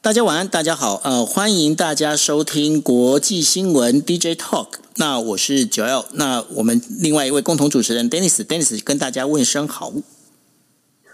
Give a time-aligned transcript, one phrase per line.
[0.00, 4.68] 大家晚安，大家好，呃，欢迎大家收听国际新闻 DJ Talk。
[4.94, 9.92] 那我是九 L，那我们另外一位共同主持人 Dennis，Dennis 跟大家问声好。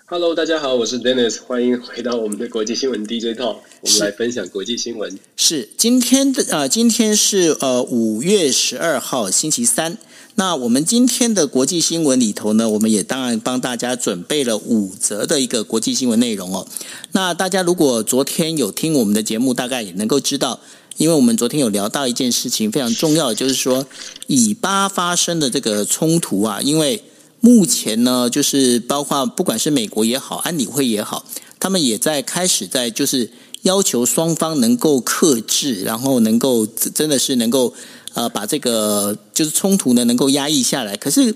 [0.04, 5.18] Hello，大家好，我是 Dennis，欢迎回到我们的国际新闻 DJ Talk，我们来分享国际新闻。
[5.34, 9.96] 是今天的呃，今天是呃五月十二号星期三。
[10.36, 16.66] 那我们今天的国际新闻里头呢，我们也当然帮大家准备了五则的一个国际新闻内容哦。
[17.12, 20.58] 那大家如果昨天有听我们的节目，大概也能够知道，
[20.96, 23.86] 因为我们昨天有聊到一件事情非常重要，就是说
[24.26, 27.04] 以巴发生的这个冲突啊，因为
[27.38, 31.24] 目前呢，就是包括不管是美国也好，安理会也好，
[31.60, 33.30] 他们也在开始在就是
[33.62, 37.72] 要求双方能够克制，然后能够真的是能够。
[38.14, 40.96] 呃，把这个就是冲突呢，能够压抑下来。
[40.96, 41.34] 可是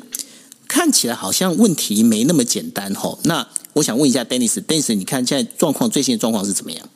[0.66, 3.18] 看起来好像问题没那么简单哦。
[3.24, 6.88] 那我想问一下，Dennis，Dennis，你看现在状况最新的状况是怎么样？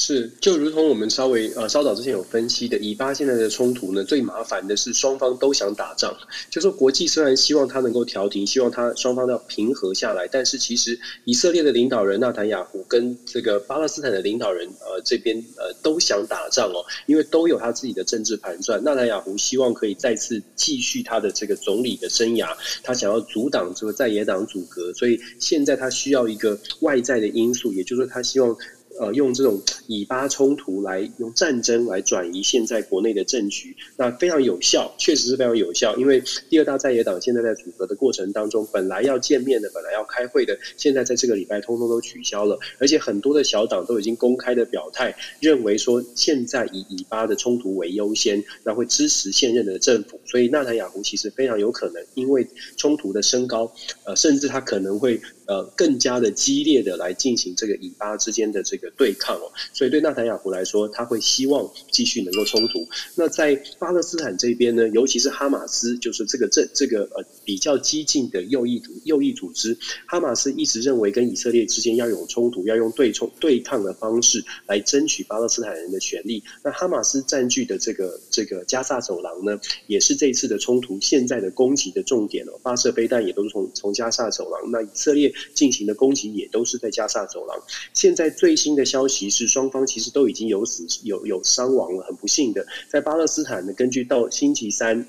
[0.00, 6.16] 是，就如同我们稍微呃稍早之前有分析的，以巴现在的冲突呢，最麻烦的是双方都想打仗。
[6.48, 18.80] 就说国际虽然希望他能够调停，希望他双方要平和下来，但是其实以色列的领导人纳坦雅胡跟这个巴勒斯坦的领导人呃这边呃都想打仗哦，因为都有他自己的政治盘算。
[18.84, 28.56] 纳坦雅胡希望可以再次继续他的这个总理的生涯，他想要阻挡这个在野党阻隔，所以现在他需要一个外在的因素，也就是说他希望。
[28.98, 35.96] 呃，用这种以巴冲突来用战争来转移现在国内的政局，那非常有效，确实是非常有效。
[35.96, 50.20] 因为第二大在野党现在在组阁的过程当中，本来要见面的，本来要开会的，现在在这个礼拜通通都取消了，而且很多的小党都已经公开的表态，认为说现在以以巴的冲突为优先，那会支持现任的政府。
[50.24, 53.72] 所以纳坦雅胡其实非常有可能因为冲突的升高，
[54.04, 55.20] 呃，甚至他可能会。
[55.48, 62.86] 呃，更加的激烈的来进行这个以巴之间的这个对抗哦，所以对纳坦雅胡来说，他会希望继续能够冲突。
[63.14, 69.74] 那在巴勒斯坦这边呢，尤其是哈马斯，就是这个这这个呃比较激进的右翼组右翼组织，
[70.06, 76.44] 哈马斯一直认为跟以色列之间要有冲突，要用对冲对抗的方式来争取巴勒斯坦人的权利。
[76.62, 84.70] 那哈马斯占据的这个这个加萨走廊呢，也是这次的冲突现在的攻击的重点哦，发射飞弹也都是从从加萨走廊。
[84.70, 85.32] 那以色列。
[85.54, 87.56] 进行的攻击也都是在加萨走廊。
[87.94, 92.04] 现在最新的消息是，双方其实都已经有死有有伤亡了。
[92.04, 95.06] 很不幸的，在巴勒斯坦呢，根据到星期三。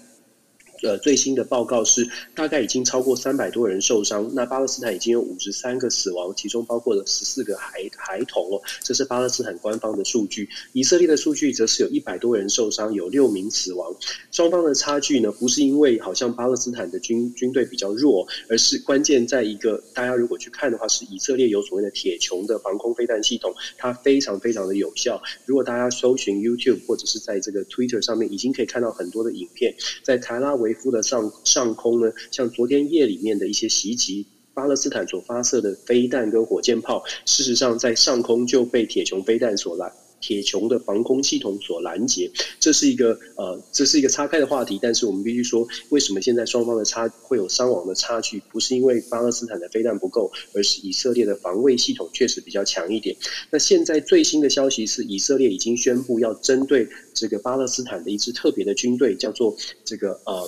[0.81, 4.29] 呃，最新的报告是，大概已经超过三百多人受伤。
[4.33, 8.61] 那巴勒斯坦已经有五十三个死亡，其中包括了十四个孩孩童哦。
[8.81, 10.47] 这是巴勒斯坦官方的数据。
[10.71, 13.93] 以色列的数据则是有一百多人受伤，有六名死亡。
[14.31, 25.21] 双方的差距呢，不是因为好像巴勒斯坦的军军队比较弱，而是关键在一个，大家如果去看的话，是以色列有所谓的铁穹的防空飞弹系统，它非常非常的有效。
[25.45, 30.68] 如果大家搜寻 YouTube 或者是在这个 Twitter 上面，已经可以看到很多的影片，在台拉维。
[30.69, 39.91] 维夫的上上空呢，像昨天夜里面的一些袭击，巴勒斯坦所发射的飞弹跟火箭炮，事实上在上空就被铁穹飞弹所拦。
[40.29, 42.29] 铁穹的防空系统所拦截，
[42.59, 44.77] 这是一个呃，这是一个岔开的话题。
[44.79, 48.39] 但是我们必须说，为什么现在双方的差会有伤亡的差距？
[48.51, 53.15] 不是因为巴勒斯坦的飞弹不够，而是以色列的防卫系统确实比较强一点。
[53.49, 60.47] 那现在最新的消息是，以色列已经宣布要针对这个巴勒斯坦的一支特别的军队，叫做这个呃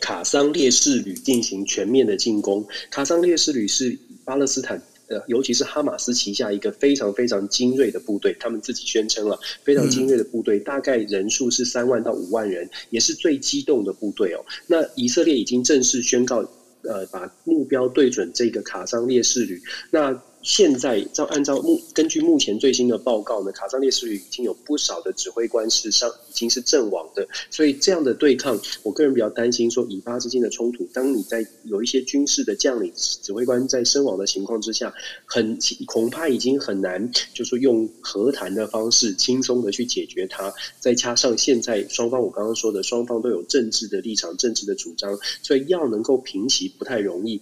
[0.00, 2.66] 卡桑烈士旅进行全面的进攻。
[2.90, 4.82] 卡桑烈士旅是巴勒斯坦。
[5.08, 14.44] 呃，尤其是哈马斯旗下一个非常非常精锐的部队，他们自己宣称了非常精锐的部队，大概人数是三万到五万人，也是最激动的部队哦。
[14.66, 16.38] 那以色列已经正式宣告，
[16.82, 19.60] 呃，把目标对准这个卡桑烈士旅。
[19.90, 20.12] 那
[20.48, 34.90] 现在照按照目根据目前最新的报告呢，卡桑烈士旅已经有不少的指挥官是上已经是阵亡的，所以这样的对抗，我个人比较担心说以巴之间的冲突，当你在有一些军事的将领、指挥官在身亡的情况之下，
[35.26, 40.50] 很恐怕已经很难，就是用和谈的方式轻松的去解决它。
[40.80, 47.38] 再加上现在双方我刚刚说的双方都有政治的立场、政治的主张，所以要能够平息不太容易。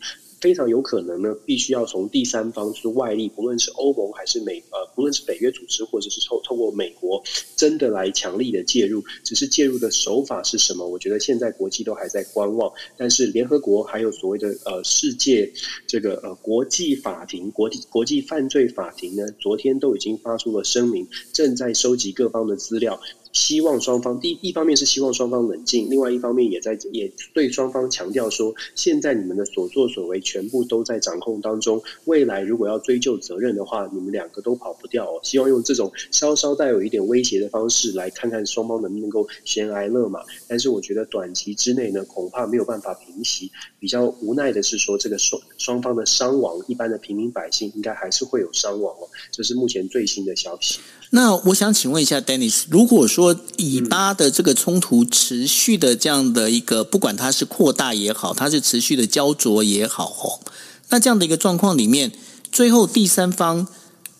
[0.46, 7.20] 非常有可能呢，必须要从第三方，就是外力，不论是欧盟还是美呃不论是北约组织或者是透透过美国，
[7.56, 10.86] 真的来强力的介入，只是介入的手法是什么？
[10.86, 12.72] 我觉得现在国际都还在观望。
[12.96, 15.52] 但是联合国还有所谓的呃世界
[15.84, 23.00] 这个呃国际法庭、国际国际犯罪法庭呢，昨天都已经发出了声明，正在收集各方的资料。
[23.36, 35.20] 希望双方第一一方面是希望双方冷静，另外一方面也在也对双方强调说，现在你们的所作所为全部都在掌控当中，未来如果要追究责任的话，你们两个都跑不掉哦。
[35.22, 40.20] 希望用这种稍稍带有一点威胁的方式来看看双方能不能够悬崖勒马。
[40.48, 43.52] 但是我觉得短期之内呢，恐怕没有办法平息。
[43.78, 49.06] 比较无奈的是说，这个双双方的伤亡，一般的平民百姓应该还是会有伤亡哦。
[49.30, 50.80] 这是目前最新的消息。
[51.10, 60.40] 那我想请问一下，Dennis，如果说以巴的这个冲突持续的这样的一个，不管它是扩大也好，它是持续的焦灼也好，哦，
[60.88, 62.12] 那这样的一个状况里面，
[62.50, 63.68] 最后第三方，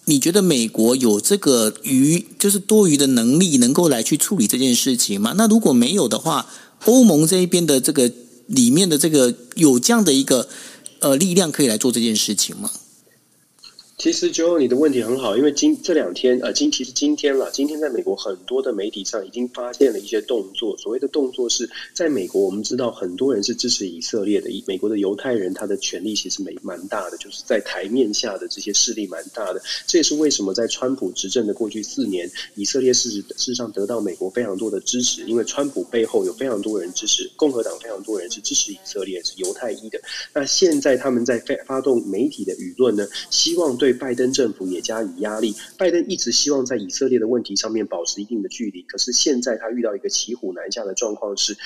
[0.05, 5.35] 你觉得美国有这个余，就是多余的能力，能够来去处理这件事情吗？
[5.37, 6.47] 那如果没有的话，
[6.85, 8.11] 欧盟这一边的这个
[8.47, 10.49] 里面的这个有这样的一个
[11.01, 12.71] 呃力量可以来做这件事情吗？
[13.99, 20.77] 其实，Joe，你的问题很好，因为今这两天，呃，今其实今天了，今天在美国很多的媒体上已经发现了一些动作。
[20.77, 29.63] 所谓的动作是在美国，我们知道很多人是支持以色列的，美国的犹太人他的权力其实蛮蛮大的，就是在台面下的这些势力蛮大的。
[29.87, 39.99] 这也是为什么在川普执政的过去四年，以色列事实事实上得到美国非常多的支持，因为川普背后有非常多人支持，共和党非常多人是支持以色列，是犹太裔的。
[40.35, 43.86] 那现在他们在发发动媒体的舆论呢，希望对。
[43.87, 45.55] 对拜登政府也加以压力。
[45.79, 51.57] 拜登一直希望在以色列的问题上面保持一定的距离，可是现在他遇到一个骑虎难下的状况是，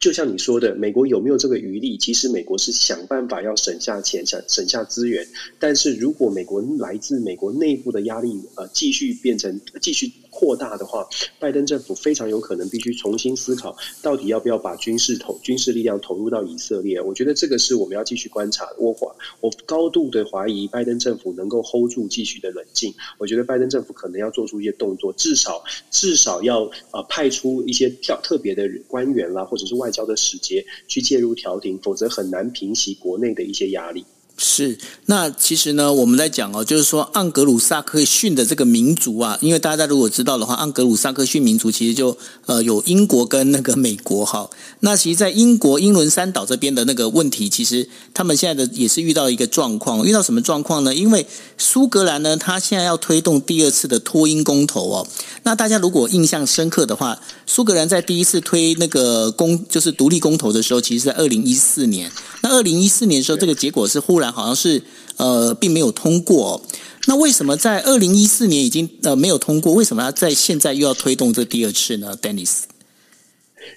[0.00, 1.98] 就像你说的，美国有没有这个余力？
[1.98, 5.28] 其实美国是想办法要省下钱，想省下资源。
[5.58, 10.10] 但是如果美国来自美国内部的压力，呃，继续变成继续。
[10.36, 11.08] 扩大的话，
[11.40, 17.00] 拜登政府非常有可能必须重新思考，到底要不要把军事投军事力量投入到以色列。
[17.00, 18.76] 我觉得这个是我们要继续观察的。
[18.78, 19.06] 我怀
[19.40, 22.92] 我高度的怀疑拜登政府能够 hold 住，继续的冷静。
[23.16, 34.04] 我觉得拜登政府可能要做出一些动作，至少至少要啊、呃、派出一些特特别的官员啦，或者是外交的使节去介入调停，否则很难平息国内的一些压力。
[34.38, 44.48] 是，那其实呢，我们在讲哦，就是说盎格鲁撒克逊的这个民族啊，因为大家如果知道的话，盎格鲁撒克逊民族其实就呃有英国跟那个美国哈。
[44.80, 50.94] 那其实，在英国英伦三岛这边的那个问题，其实他们现在的也是遇到一个状况，遇到什么状况呢？
[50.94, 55.08] 因为苏格兰呢，他现在要推动第二次的脱英公投哦。
[55.44, 62.12] 那大家如果印象深刻的话，苏格兰在第一次推那个公就是独立公投的时候，其实在二零一四年。
[62.42, 64.82] 那二零一四年的时候，这个结果是忽然好像是
[65.16, 66.62] 呃并没有通过。
[67.06, 69.72] 那为什么在二零一四年已经呃没有通过？
[69.72, 72.62] 为什么要在现在又要推动这第二次呢？Dennis？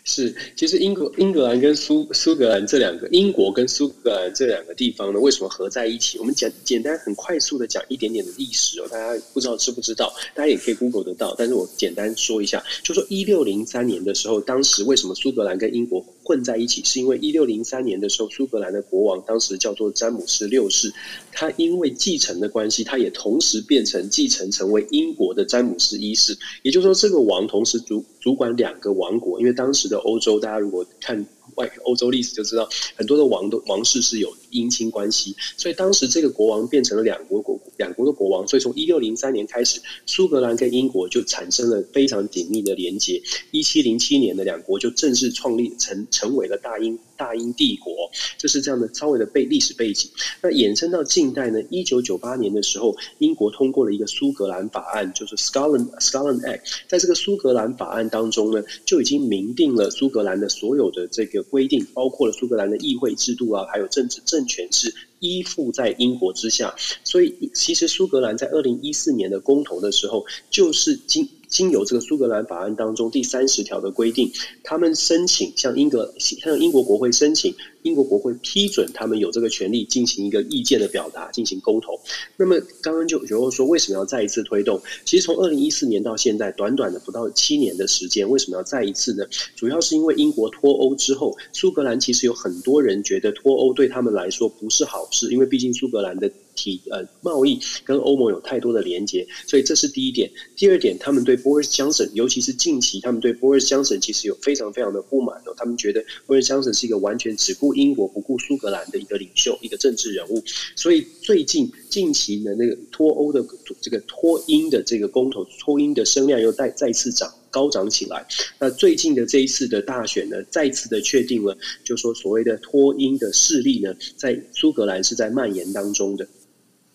[0.03, 6.19] 是，其实英国、英格兰跟苏苏格兰这两个，英国跟苏格兰这两个地方呢，为什么合在一起？
[6.19, 10.13] 我们简简单很快速的讲一点点的历史哦，大家不知道知不知道？
[10.35, 15.99] 大家也可以 Google 得到，但是我简单说一下，就说一六零三年的时候，当时为什么苏格兰跟英国
[16.29, 16.83] 混在一起？
[16.83, 20.93] 是因为一六零三年的时候，苏格兰的国王当时叫做詹姆斯六世，
[21.31, 31.25] 他因为继承的关系，他也同时变成继承成为英国的詹姆斯一世，也就是说，这个王同时主主管两个王国，因为当时的欧洲，大家如果看
[31.55, 43.21] 外欧洲历史就知道，很多的王的王室是有姻亲关系，所以当时这个国王变成了两国国两国的国王，所以从一六零三年开始，苏格兰跟英国就产生了非常紧密的连结。
[43.51, 47.93] 一七零七年的两国就正式创立成成为了大英大英帝国，
[48.37, 50.09] 就是这样的稍微的背历史背景。
[50.41, 56.61] 那衍生到近代呢，一九九八年的时候，英国通过了一个苏格兰法案，就是 Scotland Scotland Act。
[56.87, 66.73] 在这个苏格兰法案当中呢，就已经明定了苏格兰的所有的这个规定，包括了苏格兰的议会制度啊，还有政治政政权是依附在英国之下。
[67.03, 71.27] 所以，其实苏格兰在二零一四年的公投的时候，就是经。
[71.49, 74.31] 经由这个苏格兰法案当中第三十条的规定，
[74.63, 81.97] 他们申请向英格向英国国会申请，英国国会批准他们有这个权利进行一个意见的表达，进行沟通。
[82.37, 84.81] 那么刚刚就有人说，为什么要再一次推动？
[85.05, 89.25] 其实从二零一四年到现在，短短的不到七年的时间，为什么要再一次呢？
[89.55, 96.29] 主要是因为英国脱欧之后，苏格兰其实有很多人觉得脱欧对他们来说不是好事，因为毕竟苏格兰的。
[96.59, 100.29] 体呃贸易跟欧盟有太多的连接，所以这是第一点。
[100.57, 105.53] 第二点，他们对 Boris Johnson，尤其是近期，他们对 Boris Johnson 其实有非常非常的不满哦。
[105.55, 110.43] 他们觉得 Boris Johnson 是一个完全只顾英国不顾苏格兰的一个领袖，一个政治人物。
[110.75, 113.45] 所以最近近期的那个脱欧的
[113.81, 118.25] 这个脱英的这个公投，脱英的声量又再再次涨高涨起来。
[118.59, 126.27] 那最近的这一次的大选呢，再次的确定了，就说所谓的脱英的势力呢，在苏格兰是在蔓延当中的。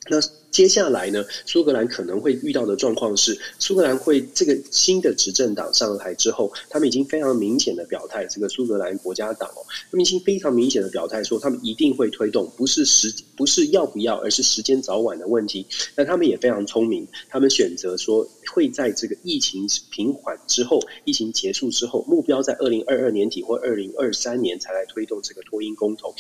[0.09, 0.21] 那
[0.51, 15.67] 接下来呢，苏格兰可能会遇到的状况是，苏格兰会这个新的执政党上台之后，他们已经非常明显的表态，这个苏格兰国家党哦，他们已经非常明显的表态说，他们一定会推动，不是时不是要不要，而是时间早晚的问题。
[15.97, 26.15] 那他们也非常聪明，他们选择说会在这个疫情平缓之后，疫情结束之后，目标在二零二二年底或二零二三年才来推动这个脱英公投。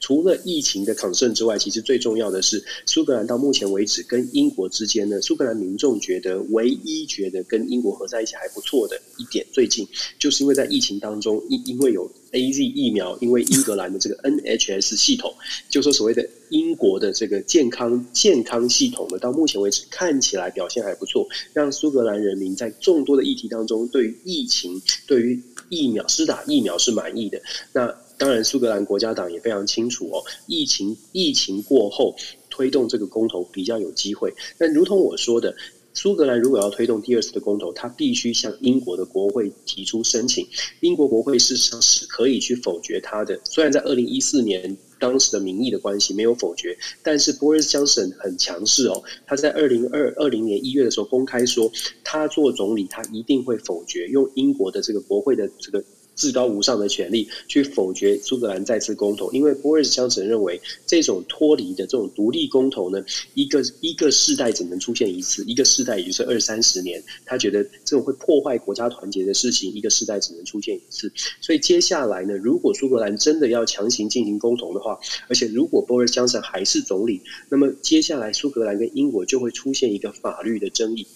[0.00, 9.86] 除了疫情的抗胜之外，其实最重要的是，苏格兰到目前为止跟英国之间呢，苏格兰民众觉得唯一觉得跟英国合在一起还不错的一点，最近
[10.18, 15.32] 就是因为在疫情当中，因因为有 AZ 疫苗，因为英格兰的这个 NHS 系统，
[15.68, 27.40] 就说所谓的英国的这个健康健康系统呢，到目前为止看起来表现还不错，让苏格兰人民在众多的议题当中，对于疫情、对于疫苗施打疫苗是满意的。
[27.72, 32.14] 那当然，苏格兰国家党也非常清楚哦，疫情疫情过后
[32.50, 34.30] 推动这个公投比较有机会。
[34.58, 35.54] 但如同我说的，
[35.94, 40.46] 苏格兰如果要推动第二次的公投，他必须向英国的国会提出申请。
[40.80, 43.40] 英国国会事实上是可以去否决他的。
[43.44, 51.72] 虽然在二零一四年当时的民意的关系没有否决，但是 Boris Johnson 很强势哦，他在二零二二零年一月的时候公开说，
[52.04, 55.82] 他做总理，他一定会否决用英国的这个国会的这个。
[56.16, 63.02] 至高无上的权力去否决苏格兰再次公投，因为波瑞斯强森认为这种脱离的这种独立公投呢，
[63.34, 71.10] 一个一个世代只能出现一次，一个世代也就是二三十年，他觉得这种会破坏国家团结的事情，一个世代只能出现一次。
[71.40, 74.98] 所以接下来呢，如果苏格兰真的要强行进行公投的话，
[75.28, 81.06] 而且如果波瑞斯强森还是总理，那么接下来苏格兰跟英国就会出现一个法律的争议。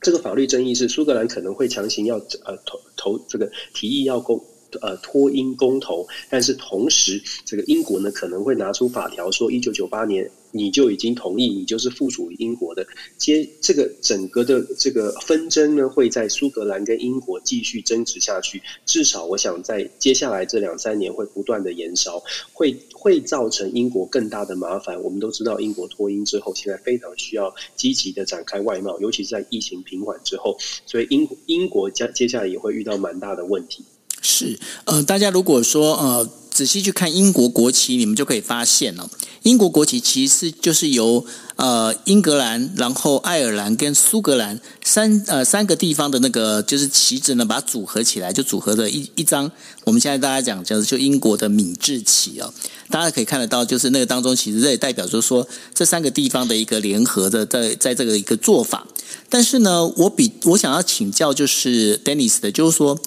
[0.00, 4.42] 这个法律争议是苏格兰可能会强行要呃投投这个提议要公
[4.80, 10.30] 呃脱英公投，但是同时这个英国呢可能会拿出法条说一九九八年。
[10.52, 12.84] 你就已经同意，你就是附属于英国的。
[13.16, 18.60] 接这个整个的这个纷争呢，会在苏格兰跟英国继续争执下去。
[18.84, 22.20] 至少我想在接下来这两三年会不断的延烧，
[22.52, 25.00] 会会造成英国更大的麻烦。
[25.00, 33.84] 我们都知道，英国脱英之后，现在非常需要积极的展开外贸，尤其是在疫情平缓之后，所以英英国将接下来也会遇到蛮大的问题。
[34.20, 39.08] 是，呃，大家如果说呃仔细去看英国国旗，你们就可以发现了。
[39.42, 41.24] 英国国旗其实就是由
[41.56, 49.50] 呃英格兰、然后爱尔兰跟苏格兰三呃三个地方的那个就是旗帜呢，把它组合起来，就组合的一一张。
[49.84, 52.52] 我们现在大家讲就是就英国的敏制旗哦，
[52.90, 58.86] 大家可以看得到，就是那个当中其实这也代表就是说这三个地方的一个联合的在在这个一个做法。
[59.30, 63.00] 但是呢，我比我想要请教就是 Dennis 的，就是说，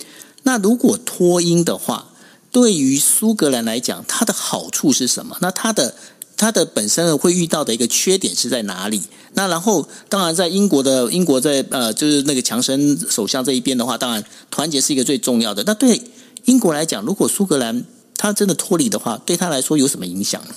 [0.43, 2.09] 那如果脱英的话，
[2.51, 5.37] 对于苏格兰来讲，它的好处是什么？
[5.41, 5.95] 那它的
[6.37, 9.01] 它的本身会遇到的一个缺点是在哪里？
[9.33, 15.63] 那然后，当然在英国的英国在呃，就是那个强生首相这一边的话，当然团结是一个最重要的。
[15.65, 16.01] 那对
[16.45, 17.83] 英国来讲，如果苏格兰
[18.15, 20.53] 它真的脱离的话，对他来说有什么影响呢？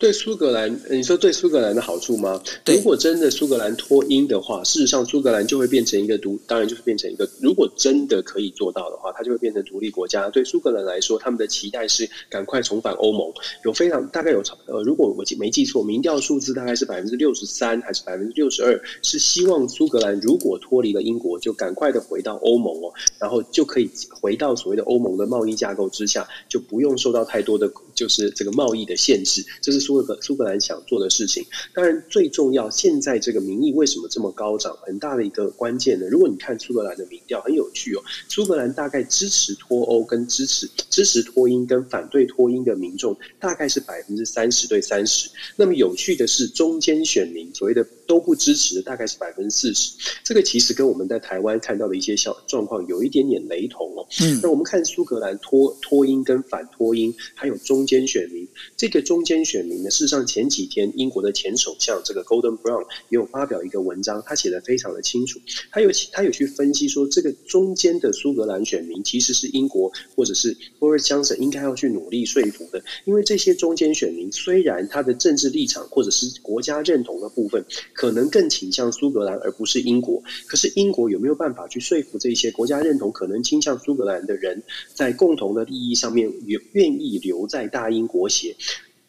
[0.00, 2.42] 对苏格兰，你说对苏格兰的好处吗？
[2.64, 7.28] 如果真的苏格兰脱英的话，事实上苏格兰就会变成一个独，当然就是变成一个。
[7.42, 10.30] 如果真的可以做到的话，它就会变成独立国家。
[10.30, 13.30] 对苏格兰来说，他们的期待是赶快重返欧盟。
[13.62, 29.44] 有非常大概有呃，如果我记没记错，民调数字大概是百分之六十三还是百分之六十二，是希望苏格兰如果脱离了英国，就赶快的回到欧盟哦，然后就可以回到所谓的欧盟的贸易架构之下，就不用受到太多的就是这个贸易的限制。
[29.60, 29.90] 这是。
[29.90, 32.70] 苏格苏格兰想做的事情，当然最重要。
[32.70, 34.78] 现在这个民意为什么这么高涨？
[34.82, 36.06] 很大的一个关键呢？
[36.08, 38.02] 如果你看苏格兰的民调，很有趣哦。
[38.28, 45.28] 苏格兰大概支持脱欧跟支持支持脱英跟反对脱英的民众，大概是百分之三十对三十。
[45.56, 49.92] 那么有趣的是，中间选民所谓的都不支持的，大概是百分之四十。
[50.22, 54.06] 这个其实跟我们在台湾看到的一些小状况有一点点雷同哦。
[54.20, 58.46] 嗯，那我们看苏格兰脱脱英跟反脱英，还有中间选民。
[58.76, 65.40] 这个中间选民呢，事实上前几天英国的前首相这个 Golden Brown 也有发表一个文章，他写得非常的清楚。
[65.72, 84.62] 他有他有去分析说，这个中间的苏格兰选民其实是英国或者是 Boris Johnson 应该要去努力说服的，因为这些中间选民虽然他的政治立场或者是国家认同的部分可能更倾向苏格兰而不是英国，可是英国有没有办法去说服这些国家认同可能倾向苏格兰的人，
[84.94, 88.54] 在共同的利益上面愿愿意留在大大英国协？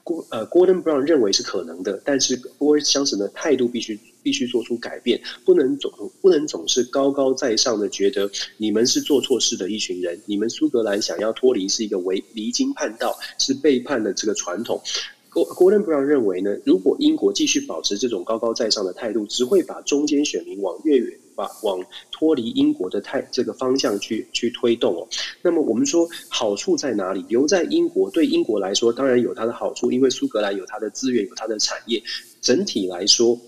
[0.01, 14.81] 郭呃，Gordon Brown 认为是可能的，但是 Boris Johnson 的态度必须必须做出改变，不能总不能总是高高在上的觉得你们是做错事的一群人，你们苏格兰想要脱离是一个违离经叛道，是背叛了这个传统。
[15.29, 21.19] Gordon Brown 认为呢，如果英国继续保持这种高高在上的态度，只会把中间选民往越远。
[21.41, 25.07] 把往脱离英国的态这个方向去去推动哦。
[25.41, 27.25] 那么我们说好处在哪里？
[27.27, 32.03] 留在英国对英国来说当然有它的好处，因为苏格兰有它的资源，有它的产业。
[32.41, 33.39] 整体来说。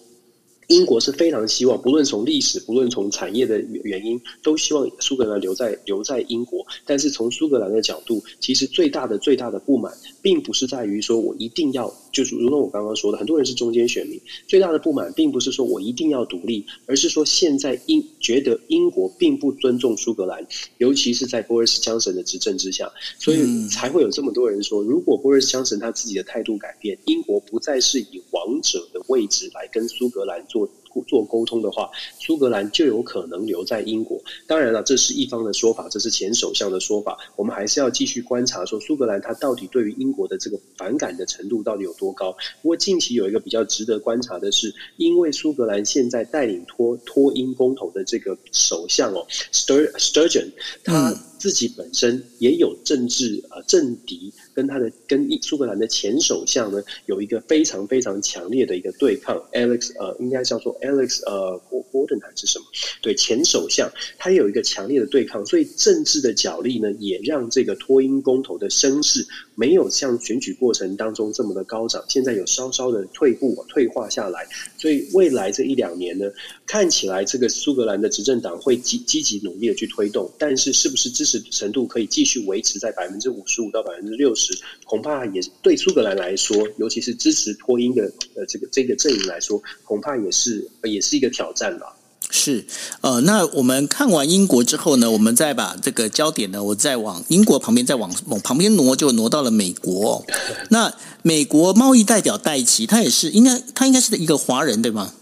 [0.70, 6.66] 英国是非常希望，不论从历史，不论从产业的原因，都希望苏格兰留在留在英国。
[6.86, 9.92] 但是从苏格兰的角度，其实最大的最大的不满，
[10.24, 22.90] 并不是在于说我一定要，就是如同我刚刚说的，很多人是中间选民，最大的不满，并不是说我一定要独立，而是说现在英觉得英国并不尊重苏格兰，尤其是在 Boris Johnson 的执政之下，
[23.20, 30.70] 所以才会有这么多人说，如果 Boris Johnson 他自己的态度改变，英国不再是以王者的位置来跟苏格兰做。
[31.04, 34.22] 做沟通的话，苏格兰就有可能留在英国。
[34.46, 37.18] 当然了，这是一方的说法，这是前首相的说法。
[37.36, 42.32] 我们还是要继续观察，说苏格兰他到底对于英国的这个反感的程度到底有多高。
[42.62, 50.52] 不过近期有一个比较值得观察的是，因为苏格兰现在带领脱脱英公投的这个首相哦，Stur Sturgeon，
[50.84, 54.34] 他自己本身也有政治呃政敌。
[54.54, 61.60] 跟他的跟苏格兰的前首相呢，有一个非常非常强烈的一个对抗，Alex 呃，应该叫做 Alex 呃
[61.92, 62.66] ，Gordon 还是什么？
[63.02, 74.48] 对，前首相他有一个强烈的对抗，所以政治的角力呢，也让这个脱英公投的声势没有像选举过程当中这么的高涨，现在有稍稍的退步退化下来，
[74.84, 76.30] 所以未来这一两年呢，
[76.68, 84.54] 看起来这个苏格兰的执政党会积积极努力的去推动，但是是不是支持程度可以继续维持在百分之五十五到百分之六十？
[84.84, 91.93] 恐怕也对苏格兰来说，尤其是支持脱英的呃这个这个阵营来说，恐怕也是也是一个挑战吧。
[92.30, 92.66] 是，
[93.02, 100.26] 呃，那我们看完英国之后呢，我们再把这个焦点呢，我再往英国旁边再往往旁边挪，就挪到了美国。
[100.70, 105.14] 那美国贸易代表戴奇，他也是应该他应该是一个华人对吗？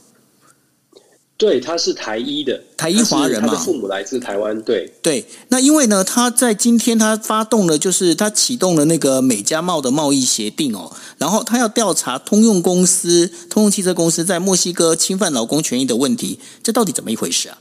[1.41, 4.61] 对，他是台一的，台一华人嘛，他的父母来自台湾。
[4.61, 17.57] 对对，那因为呢，他在今天他发动了，就是他启动了那个美加贸的贸易协定哦，然后他要调查通用公司、通用汽车公司在墨西哥侵犯劳工权益的问题，这到底怎么一回事啊？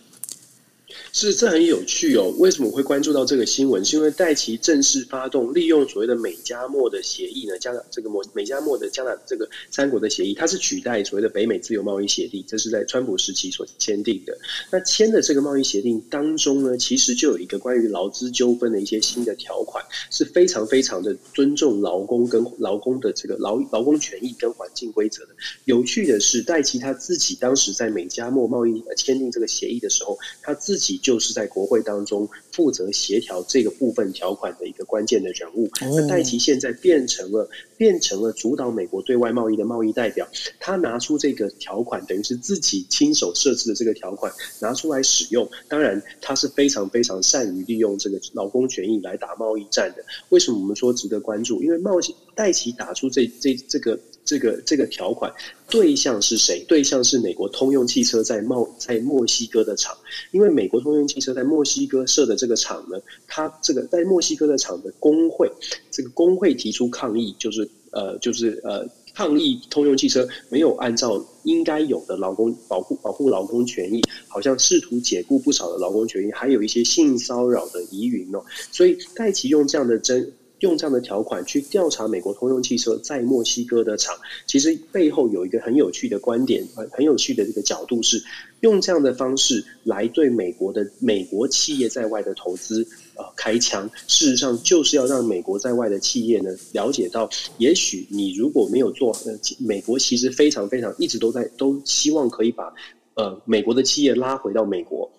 [1.13, 2.33] 是，这很有趣哦。
[2.39, 3.85] 为什么会关注到这个新闻？
[3.85, 14.39] 是因为戴奇正式发动利用所谓的美加墨的协议呢，加拿这个美美加墨的加拿这个三国的协议，它是取代所谓的北美自由贸易协定，这是在川普时期所签订的。
[14.71, 25.31] 那签的这个贸易协定当中呢，其实就有一个关于劳资纠纷的一些新的条款，是非常非常的尊重劳工跟劳工的这个劳劳工权益跟环境规则的。
[25.65, 31.00] 有趣的是，戴奇他自己当时在美加墨贸易签订这个协议的时候，他自己。
[31.01, 35.71] 就是在国会当中负责协调这个部分条款的一个关键的人物。
[35.81, 45.49] 那戴奇现在变成了变成了主导美国对外贸易的贸易代表，他拿出这个条款，等于是自己亲手设置的这个条款拿出来使用。
[45.69, 50.05] 当然，他是非常非常善于利用这个劳工权益来打贸易战的。
[50.29, 51.63] 为什么我们说值得关注？
[51.63, 53.99] 因为贸易戴奇打出这这这个。
[54.25, 55.33] 这个这个条款
[55.69, 56.65] 对象是谁？
[56.69, 59.97] 对象是美国通用汽车在贸在墨西哥的厂，
[60.31, 65.51] 因为美国通用汽车在墨西哥设的这个厂呢，它这个在墨西哥的厂的工会，
[65.91, 80.33] 这个工会提出抗议，就是呃就是呃抗议通用汽车没有按照应该有的劳工保护保护劳工权益，好像试图解雇不少的劳工权益，还有一些性骚扰的疑云哦，所以戴琪用这样的真。
[80.61, 88.23] 用这样的条款去调查美国通用汽车在墨西哥的厂，其实背后有一个很有趣的观点，很很有趣的这个角度是，
[88.61, 93.89] 用这样的方式来对美国的美国企业在外的投资呃开枪。
[94.07, 102.73] 事实上，就是要让美国在外的企业呢了解到，也许你如果没有做，呃，美国其实非常非常一直都在都希望可以把
[103.15, 105.11] 呃美国的企业拉回到美国，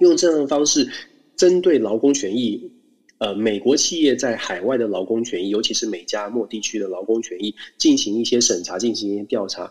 [0.00, 0.86] 用这样的方式
[1.34, 2.70] 针对劳工权益。
[3.18, 9.70] 呃美国企业在海外的劳工权益，尤其是美加墨地区的劳工权益进行一些审查，进行一些调查。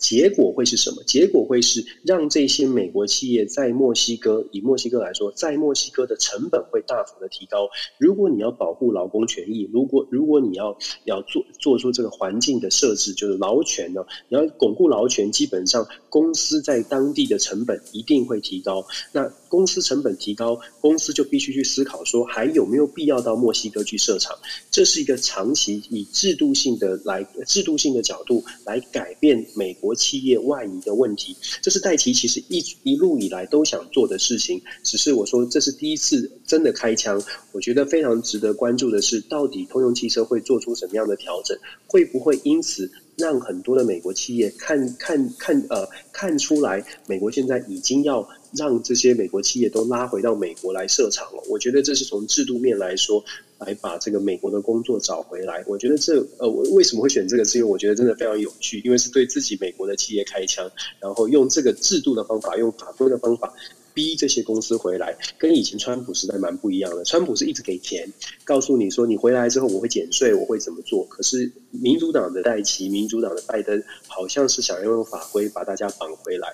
[0.00, 1.02] 结果会是什么？
[1.04, 7.68] 结果会是让这些美国企业在墨西哥，以墨西哥来说，在墨西哥的成本会大幅的提高。
[7.96, 18.84] 如果你要保护劳工权益，如果如果你要要做做出这个环境的设置，就是劳权呢，你要巩固劳权，基本上公司在当地的成本一定会提高。
[19.12, 24.36] 那公司成本提高，公司就必须去思考说，还有没有必要到墨西哥去设厂？
[24.70, 31.36] 这是一个长期以制度性的来制度性的角度来改变美国企业外移的问题。
[31.62, 37.22] 这是戴琪其实一一路以来都想做的事情，只是我说这是第一次真的开枪。
[37.52, 41.56] 我觉得非常值得关注的是，到底通用汽车会做出什么样的调整？
[41.86, 42.90] 会不会因此？
[43.16, 51.42] 让很多的美国企业看看看呃看出来，美国现在已经要让这些美国企业都拉回到美国来设厂了。
[51.48, 53.24] 我觉得这是从制度面来说，
[53.58, 55.64] 来把这个美国的工作找回来。
[55.66, 57.44] 我觉得这呃，我为什么会选这个？
[57.44, 63.52] 是因为我觉得真的非常有趣，因为是对自己美国的企业开枪，然后用这个制度的方法，用法规的方法。
[63.94, 67.02] 逼这些公司回来，跟以前川普时代蛮不一样的。
[67.02, 68.06] 川普是一直给钱，
[68.44, 71.02] 告诉你说你回来之后我会减税，我会怎么做。
[71.06, 76.52] 可是民主党的戴奇，民主党的拜登，好像是想要用法规把大家绑回来。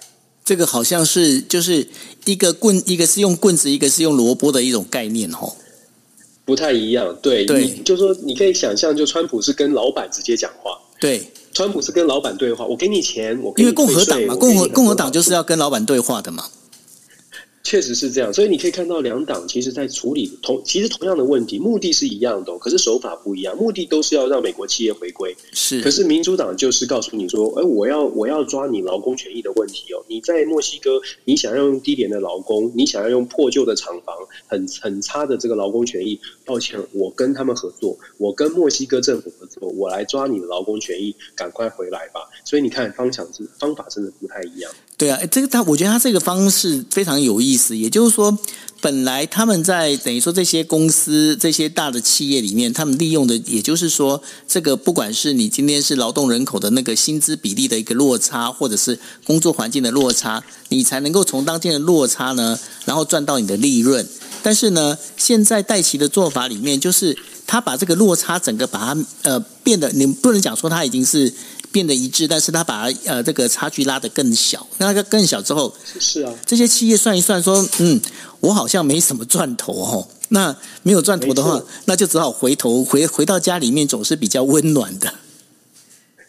[0.53, 1.89] 这个好像是就是
[2.27, 5.51] 一个棍，一个是用棍子，一个是用萝卜的一种概念哦，
[6.45, 7.17] 不太一样。
[7.23, 10.79] 对，对，你就说你可以想象，就川普是跟老板直接讲话。
[11.01, 16.45] 对，川普是跟老板对话，我给你钱，我因为共和党嘛，共和共和党就是要跟老板对话的嘛。
[17.63, 23.57] 确实是这样，所以你可以看到两党其实在处理同其实同样的问题，目的是一样的，可是手法不一样。
[23.57, 25.81] 目的都是要让美国企业回归，是。
[25.81, 30.05] 可是民主党就是告诉你说，哎，我要我要抓你劳工权益的问题哦。
[30.09, 36.19] 你在墨西哥，你想要用低廉的劳工，你想要用破旧的厂房，很 很差的这个劳工权益。
[36.45, 42.21] 抱歉，我跟他们合作，我跟墨西哥政府合作，我来抓你的劳工权益，赶快回来吧。
[42.45, 44.71] 所以你看，方向是方法真的不太一样。
[45.03, 47.77] 对啊，这个他我觉得他这个方式非常有意思。
[47.77, 48.39] 也就是说，
[48.81, 64.07] 本来他们在等于说这些公司、这些大的企业里面，他们利用的，也就是说，这个不管是你今天是劳动人口的那个薪资比例的一个落差，或者是工作环境的落差，你才能够从当天的落差呢，然后赚到你的利润。
[64.41, 71.35] 但是呢，现在戴琪的做法里面，就是他把这个落差整个把它呃变得，你不能讲说他已经是。
[71.73, 78.01] 变得一致，但是他把呃这个差距拉得更小，那个更小之后，是啊，这些企业算一算说，嗯，
[78.41, 85.13] 我好像没什么赚头哦，那没有赚头的话，那就只好回头回回到家里面，总是比较温暖的。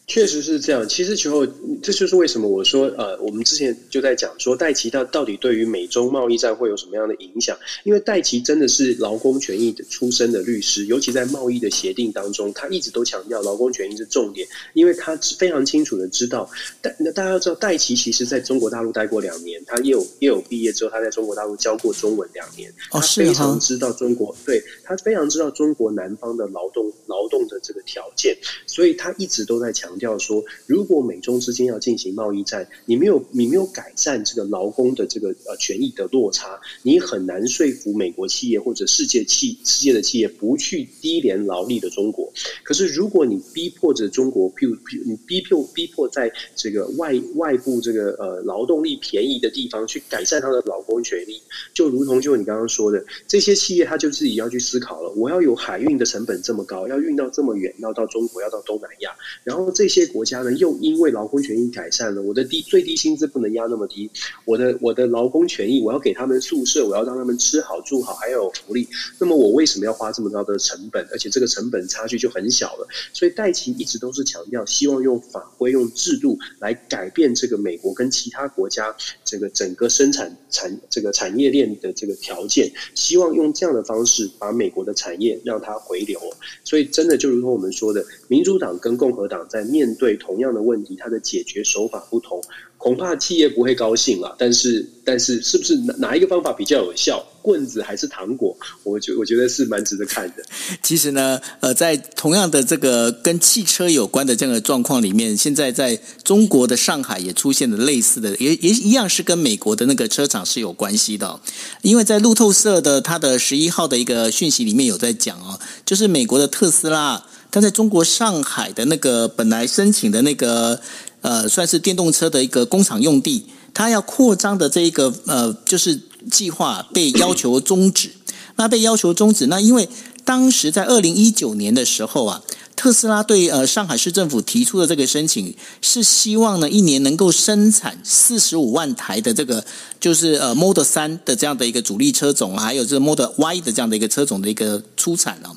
[0.05, 0.87] 确实是这样。
[0.87, 1.47] 其实，球后
[1.81, 7.57] 这就是为什么我说，呃，我们之前就在讲说，戴奇他到底对于美中贸易战会有什么样的影响？
[7.85, 16.49] 因为戴奇真的是劳工权益的出身的律师，尤其在贸易的协定当中，他一直都强调劳工权益是重点，因为他非常清楚的知道，
[16.81, 28.37] 但那大家要知道，戴琪其实在中国大陆待过两年，他也有也有毕业之后，他在中国大陆教过中文两年，他非常知道中国，对，他非常知道中国南方的劳动劳动的这个条件，
[28.67, 29.92] 所以他一直都在强。
[29.93, 42.31] 强调说，如果美中之间要进行贸易战，你没有你没有改善这个劳工的这个呃权益的落差，你很难说服美国企业或者世界企世界的企业不去低廉劳力的中国。
[42.63, 44.75] 可是如果你逼迫着中国，譬如
[45.05, 51.39] 你逼迫逼迫在这个外外部这个呃劳动力便宜的地方去改善他的劳工权益，
[51.71, 59.82] 就如同就你刚刚说的，这些企业他就自己要去思考了，我要有海运的成本这么高，要运到这么远，要到中国，要到东南亚，然后这。
[59.83, 64.09] 这些国家呢，又因为劳工权益改善了，我的低最低薪资不能压那么低，
[64.45, 68.87] 我的我的劳工权益，我要给他们宿舍，我要让他们吃好住好，还要有福利。
[69.19, 71.05] 那么我为什么要花这么高的成本？
[71.11, 72.87] 而且这个成本差距就很小了。
[73.11, 86.17] 所以戴琪一直都是强调，希望用法规、用制度来改变这个美国跟其他国家这个整个生产产这个产业链的这个条件，希望用这样的方式把美国的产业让它回流。
[86.63, 89.61] 所以真的就如同我们说的，民主党跟共和党在。
[89.73, 92.39] 面对同样的问题，它的解决手法不同，
[92.77, 94.35] 恐怕企业不会高兴了。
[94.37, 97.23] 但是，但是，是不是哪哪一个方法比较有效？
[97.41, 98.55] 棍子还是糖果？
[98.83, 100.43] 我觉我觉得是蛮值得看的。
[100.81, 111.39] 其实呢，呃，在同样的这个跟汽车有关的这样的状况里面，现在在中国的上海也出现了类似的，也也一样是跟美国的那个车厂是有关系的。
[111.81, 117.25] 因为在路透社的它的十一号的一个讯息里面有在讲哦，就是美国的特斯拉。
[117.51, 120.81] 他在中国上海的那个本来申请的那个
[121.23, 128.11] 呃，算是电动车的一个工厂用地，它要扩张的这一个呃，就是计划被要求终止。
[128.55, 129.47] 那被要求终止。
[129.47, 129.89] 那因为
[130.23, 132.41] 当时在二零一九年的时候啊，
[132.75, 139.65] 特斯拉对呃上海市政府提出的这个申请是希望呢一年能够生产四十五万台的这个
[139.99, 145.49] 就是呃 Model 三的这样的一个主力车种，还有这 Model Y 的这样的一个车种的一个出产啊。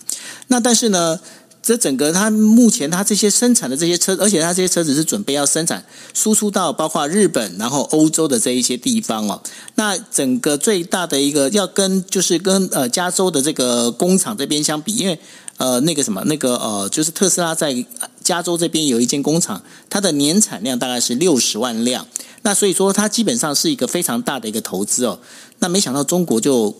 [0.48, 1.20] 那但是呢，
[1.66, 9.42] 这整个它目前它这些生产的这些车，而且它这些车子是准备要生产输出到包括日本，然后欧洲的这一些地方哦。
[9.74, 15.18] 那整个最大的一个要跟就是跟呃加州的这个工厂这边相比，因为
[15.56, 17.84] 呃那个什么那个呃就是特斯拉在
[18.22, 22.06] 加州这边有一间工厂，它的年产量大概是六十万辆。
[22.42, 25.18] 那所以说它基本上是一个非常大的一个投资哦。
[25.58, 26.72] 那没想到中国就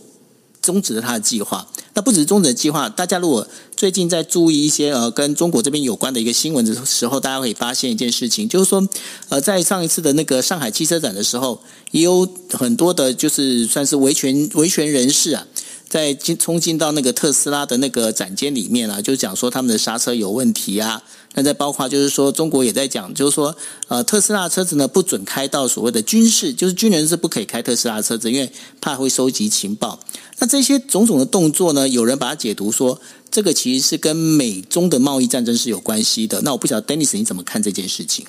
[0.67, 1.65] 终止了他的计划。
[1.95, 8.87] 那不只是终止的计划，大家如果最近在注意一些呃跟中国这边有关的一个新闻的时候，大家可以发现一件事情，就是说
[9.29, 15.47] 呃在上一次的那个上海汽车展的时候，也有很多的就是算是维权维权人士啊，
[15.89, 21.03] 在进冲进到那个特斯拉的那个展间里面啊，就讲说他们的刹车有问题啊。
[21.35, 23.55] 那再包括就是说，中国也在讲，就是说，
[23.89, 30.01] 呃，特斯拉车子呢不准开到所谓的军事，就是军人是不可以开特斯拉车子，因为怕会收集情报。
[30.39, 32.99] 那这些种种的动作呢，有人把它解读说，
[33.31, 36.41] 这个其实是跟美中的贸易战争是有关系的。
[36.41, 38.25] 那我不晓得，Dennis 你怎么看这件事情？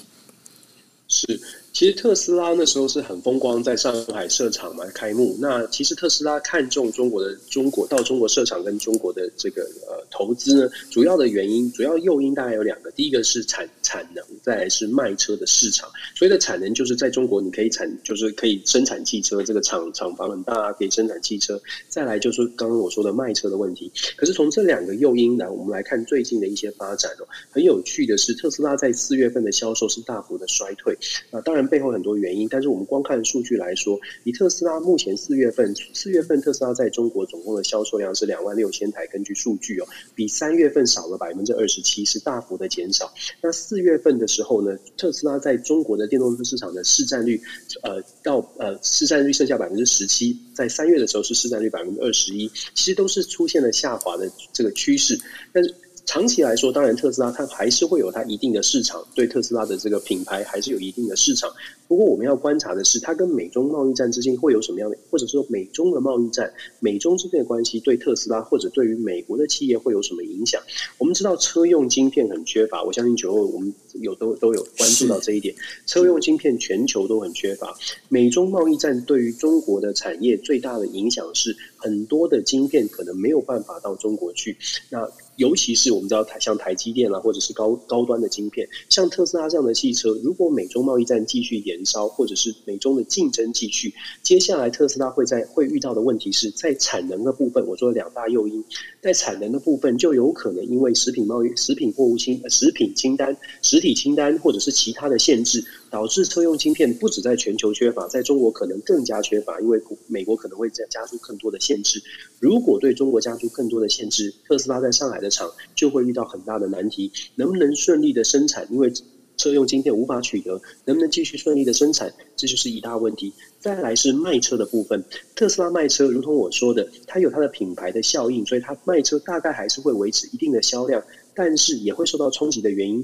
[1.08, 1.40] 是。
[1.78, 5.38] 其实特斯拉那时候是很风光，在上海设厂嘛开幕。
[5.40, 15.88] 那其实特斯拉看中中国的中国到中国设厂跟中国的这个呃投资呢，主要的原因主要诱因大概有两个，第一个是产产能，再来是卖车的市场。
[16.16, 21.62] 所谓的产能就是在中国你可以产就是可以生产汽车，这个厂厂房很大，可以生产汽车。
[21.90, 23.92] 再来就是刚刚我说的卖车的问题。
[24.16, 30.98] 可是从这两个诱因来，我们来看最近的一些发展哦，很有趣的是，特斯拉在四月份的销售是大幅的衰退。
[31.30, 31.67] 那当然。
[31.68, 43.14] 背后很多原因，但是我们光看数据来说，以特斯拉目前四月份，四月份特斯拉在中国总共的销售量是两万六千台，根据数据哦，比三月份少了百分之二十七，是大幅的减少。
[43.42, 47.42] 那四月份的时候呢，特斯拉在中国的电动车市场的市占率，
[47.84, 55.20] 呃，到呃市占率剩下百分之十七，在三月的时候是市占率百分之二十一，其实都是出现了下滑的这个趋势，
[55.52, 55.74] 但是。
[56.08, 61.52] 长期来说，当然特斯拉它还是会有它一定的市场，对特斯拉的这个品牌还是有一定的市场。
[61.88, 70.62] 不过我们要观察的是，它跟美中贸易战之间会有什么样的，或者说美中的贸易战、美中之间的关系对特斯拉或者对于美国的企业会有什么影响？
[70.98, 77.76] 我们知道车用晶片很缺乏，我相信九欧我们有都都有关注到这一点，车用晶片全球都很缺乏。
[78.10, 84.58] 美中贸易战对于中国的产业最大的影响是，很多的晶片可能没有办法到中国去。
[84.90, 98.64] 那尤其是我们知道台像台积电啦，或者是高高端的晶片，像特斯拉这样的汽车，如果美中贸易战继续延烧，或者是美中的竞争继续，接下来特斯拉会在会遇到的问题是在产能的部分，我说了两大诱因，
[99.02, 112.02] 在产能的部分就有可能因为食品贸易、食品货物清、食品清单、实体清单或者是其他的限制，导致车用芯片不止在全球缺乏，在中国可能更加缺乏，因为美国可能会再加出更多的限制。
[112.40, 118.68] 如果对中国加出更多的限制，特斯拉在上海的厂就会遇到很大的难题，能不能顺利的生产？
[118.72, 118.92] 因为
[119.38, 122.12] 车用晶片无法取得，能不能继续顺利的生产？
[122.36, 123.32] 这就是一大问题。
[123.60, 125.04] 再来是卖车的部分，
[125.36, 133.04] 特斯拉卖车，如同我说的，它有它的品牌的效应，所以它卖车大概还是会维持一定的销量，但是也会受到冲击的原因。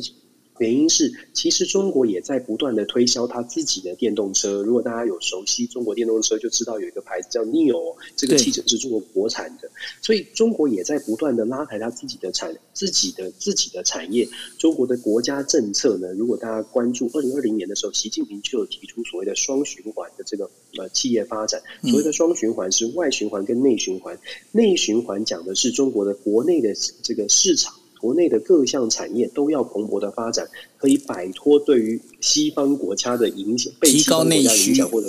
[0.60, 4.62] 原因是，其实中国也在不断的推销它自己的电动车。
[4.62, 9.70] 如果大家有熟悉中国电动车，就知道有一个牌子叫 Neo，这个汽车是中国国产的。
[10.02, 14.28] 所以中国也在不断的拉抬它自己的产、自己的自己的产业。
[14.60, 21.62] 中国的国家政策呢，如果大家关注二零二零年的时候，习近平就有提出所谓的双循环的这个呃企业发展。
[21.84, 24.18] 所谓的双循环是外循环跟内循环。
[24.52, 27.74] 内循环讲的是中国的国内的这个市场。
[28.04, 30.46] 国内的各项产业都要蓬勃的发展，
[30.78, 35.08] 可以摆脱对于西方国家的影响，被西方国家影响或者。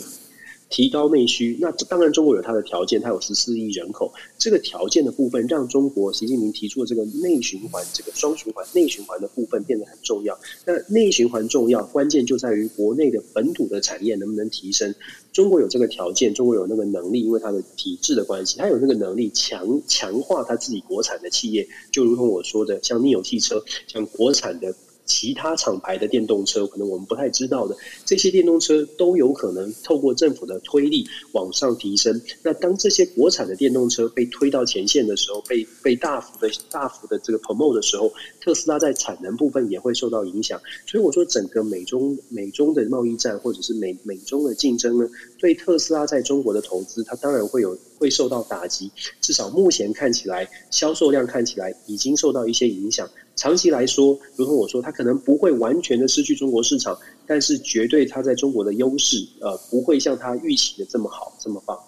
[0.75, 10.37] 提高内需，那当然中国有它的条件，它有十四亿人口，这个条件的部分让中国习近平提出的这个内循环，这个双循环内循环的部分变得很重要。
[10.67, 14.93] 那内循环重要，关键就在于国内的本土的产业能不能提升。
[15.33, 24.75] 中国有这个条件，中国有那个能力，因为它的体制的关系，它有那个能力强强化它自己国产的企业，就如同我说的，像 NIO 汽车，像国产的。
[25.05, 32.21] 其他厂牌的电动车，可能我们不太知道的这些电动车都有可能透过政府的推力往上提升。
[32.43, 40.61] 那当这些国产的电动车被推到前线的时候，被被大幅的大幅的这个 promote 的时候，特斯拉在产能部分也会受到影响。
[40.87, 48.91] 所以我说，整个美中美中的贸易战或者是美美中的竞争呢，对特斯拉在中国的投资，它当然会有会受到打击。
[49.21, 53.09] 至少目前看起来，销售量看起来已经受到一些影响。
[53.37, 61.79] 长期来说，如同我说，它可能不会完全的失去中国市场，但是绝对它在中国的优势，呃，不会像它预期的这么好，这么棒。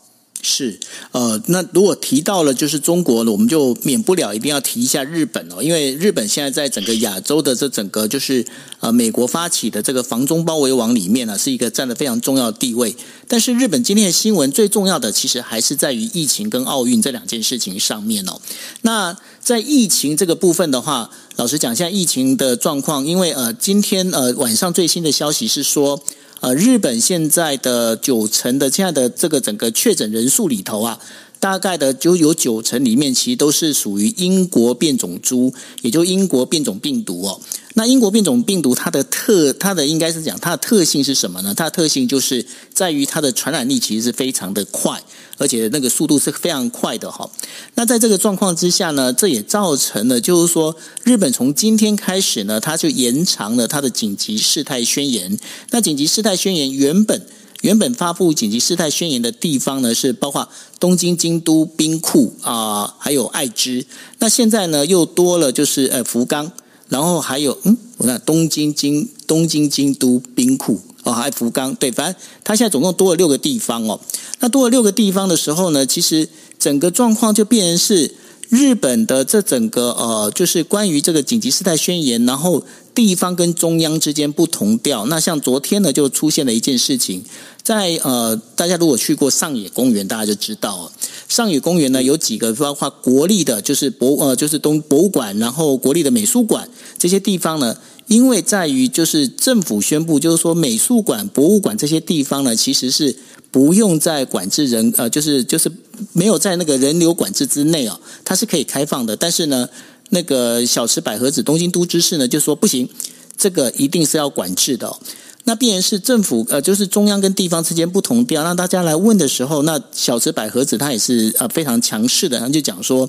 [0.48, 0.78] 是，
[1.10, 8.46] 呃，那如果提到了就是中国呢，我们就免不了一定要提一下日本哦，因为日本现在在整个亚洲的这整个就是
[8.78, 12.94] 呃美国发起的这个防中包围网里面呢，是一个占了非常重要的地位。
[13.26, 18.40] 但是日本今天的新闻最重要的，其实还是在于疫情跟奥运这两件事情上面哦。
[18.82, 26.00] 那在疫情这个部分的话，老实讲，现在疫情的状况，因为呃今天呃晚上最新的消息是说。
[26.46, 30.96] 呃，日本现在的九成的现在的这个整个确诊人数里头啊，
[31.38, 37.40] 大概的就有九成里面其实都是属于英国变种株，也就英国变种病毒哦。
[37.74, 41.54] 那英国变种病毒它的特，它的应该是讲它的特性是什么呢？
[41.54, 44.98] 它的特性就是在于它的传染力其实是非常的快，
[45.36, 47.30] 而且那个速度是非常快的哈。
[47.74, 55.38] 那在这个状况之下呢，这也造成了就是说，日本从今天开始呢，它就延长了它的紧急事态宣言。
[55.70, 57.26] 那紧急事态宣言原本
[57.66, 60.48] 原本发布紧急事态宣言的地方呢，是包括
[60.78, 63.84] 东京、京都、兵库啊，还有爱知。
[64.20, 66.52] 那现在呢，又多了就是呃福冈。
[66.88, 73.98] 然后还有，嗯，我看东京、京、东京、京都、兵库，哦，还有福冈，对，反正它现在总共多了六个地方哦。
[74.38, 76.28] 那多了六个地方的时候呢，其实
[76.60, 78.14] 整个状况就变成是
[78.48, 82.62] 日本的这整个呃，就是关于这个紧急事态宣言，然后
[82.96, 85.04] 地方跟中央之间不同调。
[85.04, 87.22] 那像昨天呢，就出现了一件事情，
[87.62, 90.90] 在呃，大家如果去过上野公园，大家就知道。
[91.28, 103.14] 上野公园呢，有几个包括国立的，就是博呃，就是东博物馆，然后国立的美术馆这些地方呢，因为在于就是政府宣布，就是说美术馆、博物馆这些地方呢，其实是
[103.50, 105.70] 不用在管制人呃，就是就是
[106.12, 109.16] 没有在那个人流管制之内哦，它是可以开放的。
[109.16, 109.68] 但是呢，
[110.10, 112.88] 那个小池百合子东京都知事呢就说不行，
[113.36, 114.96] 这个一定是要管制的。
[115.44, 118.42] 那必然是政府呃，就是中央跟地方之间不同调。
[118.42, 123.08] 让大家来问的时候，那小池百合子他也是呃非常强势的，他就讲说，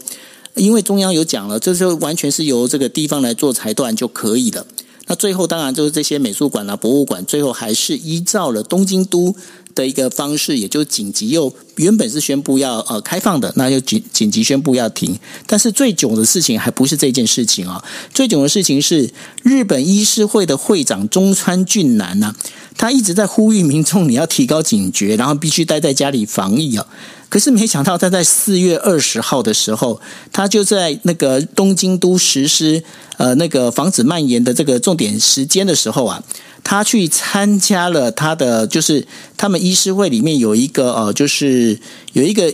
[0.53, 4.65] 因为中央有讲了，这就完全是由这个地方来做裁断就可以了。
[5.07, 9.35] 那最后当然就是这些美术馆啊、博物馆，最后还是依照了东京都
[9.73, 15.17] 的一个方式，也就紧急又原本是宣布要呃开放的，那就紧紧急宣布要停。
[15.47, 19.09] 但是最囧的事情还不是这件事情啊，最囧的事情是
[19.41, 22.35] 日本医师会的会长中川俊男呢、啊，
[22.77, 26.85] 他一直在呼吁民众你要提高警觉，然后必须待在家里防疫啊。
[27.29, 29.99] 可是没想到他在四月二十号的时候，
[30.31, 32.81] 他就在那个东京都实施
[33.17, 36.23] 呃那个防止蔓延的这个重点时间的时候啊，
[36.63, 41.66] 他去参加了他的就是他们医师会里面有一个呃就是
[42.13, 42.53] 有一个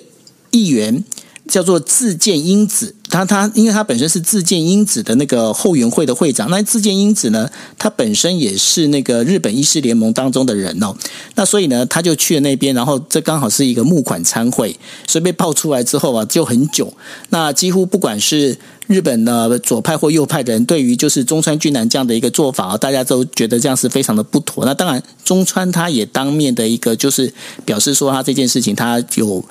[0.51, 1.03] 议员
[1.47, 2.95] 叫做自建英子。
[3.09, 7.47] 他他，因为他本身是自建英子的那个后援会的会长，那自建英子呢，
[7.77, 10.95] 他本身也是那个日本医师联盟当中的人哦，
[11.35, 14.75] 那所以呢，他就去了那边，然后这刚好是一个募款参会，
[15.07, 16.91] 所以被爆出来之后啊，就很久。
[17.29, 24.65] 那几乎不管是日本的左派或右派的人，对于就是中川俊男这样的一个做法啊，大家都觉得这样是非常的不妥。
[24.65, 27.33] 那当然，中川他也当面的一个就是
[27.65, 29.43] 表示说，他这件事情他有。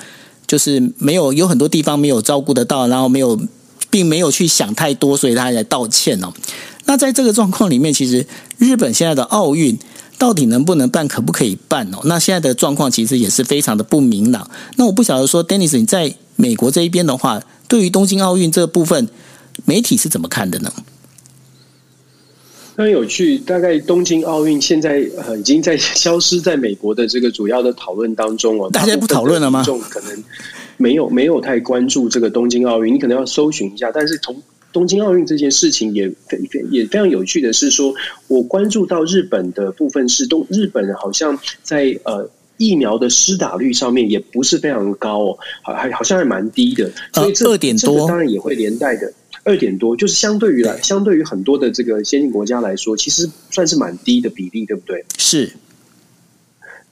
[0.44, 3.40] 就是没有有很多地方没有照顾得到，然后没有，
[3.88, 6.30] 并没有去想太多，所以他来道歉哦。
[6.84, 8.26] 那在这个状况里面，其实
[8.58, 9.78] 日本现在的奥运
[10.18, 12.00] 到底能不能办，可不可以办哦？
[12.04, 14.46] 那现在的状况其实也是非常的不明朗。
[14.76, 19.08] 那我不晓得说，Dennis，你在美国这一边的话，对于东京奥运这部分，
[19.64, 20.72] 媒体是怎么看的呢？
[22.74, 28.70] 非常有趣，大概东京奥运现在呃已经在消失在美国的这个主要的讨论当中哦。
[28.72, 29.62] 大家不讨论了吗？
[29.90, 30.24] 可能
[30.78, 33.92] 没有没有太关注这个东京奥运，你可能要搜寻一下。
[33.92, 34.42] 但是从
[34.72, 36.38] 东京奥运这件事情也非
[36.70, 37.92] 也非常有趣的是说，
[38.26, 49.12] 我关注到日本的部分是东日本好像在呃疫苗的施打率上面也不是非常高哦，好还好像还蛮低的，所以这二点多当然也会连带的。
[49.44, 55.04] 二点多，就是相对于来，相对于很多的这个先进国家来说，其实算是蛮低的比例，对不对？
[55.18, 55.50] 是。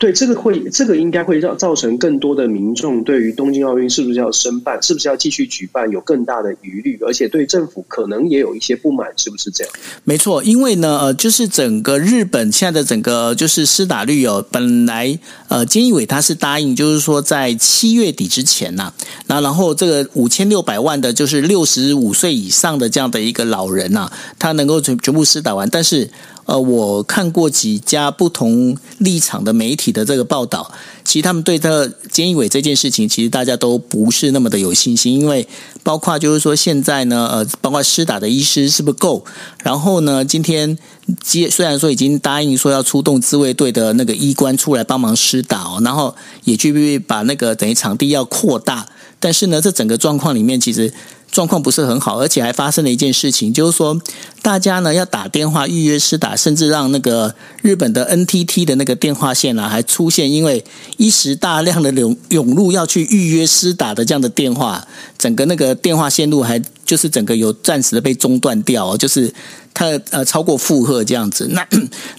[0.01, 9.73] 对，这个会，这个应该会让造成更多的民众对于东京奥运是不是要申办，是不是要继续举办有更大的疑虑，而且对政府可能也有一些不满，是不是这样？
[10.05, 18.91] 没错，因为呢，呃，就是整个日本现在的整个就是施打率哦，本来呃，菅义伟他是答应，就是说在七月底之前呐、
[19.27, 26.09] 那然后这个五千六百万的，就是六十五岁以上的这样的一个老人呐、他能够全全部施打完，但是。
[26.45, 30.73] 呃，我看过几家不同立场的媒体的这个报道，
[31.05, 35.47] 其实他们对这个菅义伟这件事情，其实大家都不是那么的有信心，因为
[35.83, 39.25] 包括就是说现在呢，呃，包括施打的医师是不是够？
[39.63, 40.77] 然后呢，今天
[41.23, 46.15] 接虽然说已经答应说要出动自卫队的那个医官出来帮忙施打哦，然后
[46.45, 48.87] 也去把那个等于场地要扩大，
[49.21, 50.93] 但是呢，这整个状况里面其实。
[51.31, 54.01] 状况不是很好，而且还发生了一件事情，就是说
[54.43, 60.65] 大家呢要打电话预约施打，甚至让那个日本的 NTT 的那个电话线啊，还出现因为
[60.97, 69.33] 一时大量的涌涌入要去预约施打的这样的电话，整个那个电话线路还就是整个有暂时的被中断掉，就是
[69.73, 71.49] 它呃超过负荷这样子。
[71.53, 71.67] 那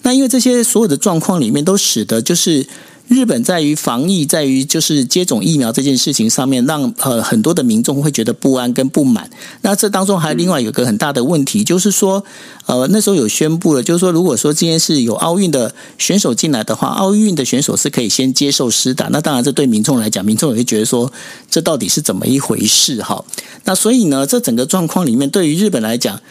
[0.03, 2.65] 那因为这些所有的状况里面，都使得就是。
[3.07, 9.29] 日本在于防疫，在于就是接种疫苗这件事情上面，让呃很多的民众会觉得不安跟不满。
[9.61, 12.23] 那这当中还另外有个很大的问题，就是说，
[12.65, 19.07] 呃那时候有宣布了，就是说如果说今天是有奥运的选手进来的话，奥运的选手是可以先接受施打。
[19.07, 21.11] 那当然，这对民众来讲，民众也会觉得说，
[21.49, 23.01] 这到底是怎么一回事？
[23.03, 23.23] 哈，
[23.65, 26.21] 那所以呢，这整个状况里面，对于日本来讲。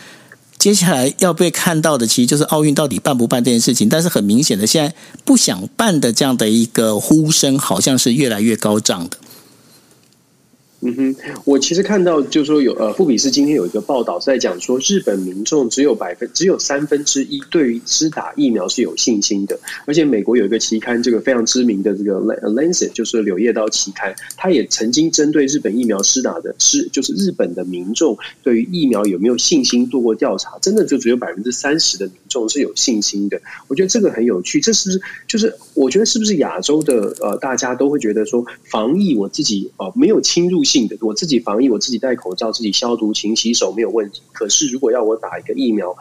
[0.61, 3.89] 接下来要被看到的，其实就是奥运到底办不办这件事情。
[3.89, 4.95] 但是很明显的，现在
[5.25, 9.17] 不想办的这样的一个呼声，好像是越来越高涨的。
[10.83, 22.15] 嗯哼，我其实看到就是说有呃，富比士今天有一个报道在讲说，日本民众只有百分只有三分之一对于施打疫苗是有信心的，而且美国有一个期刊，这个非常知名的这个
[22.55, 33.39] 《Lancet》就是柳叶刀期刊，他也曾经针对日本疫苗施打的是就是日本的民众对于疫苗有没有信心做过调查，真的就只有百分之三十的民众是有信心的。
[33.69, 44.23] 我觉得这个很有趣，这是不是就是我觉得是不是亚洲的呃大家都会觉得说防疫我自己呃没有侵入的，我自己防疫，我自己戴口罩，自己消毒、勤洗手没有问题。
[44.33, 45.97] 可是如果要我打一个疫苗，